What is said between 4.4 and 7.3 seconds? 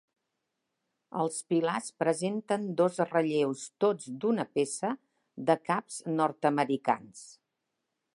peça de caps nord-americans.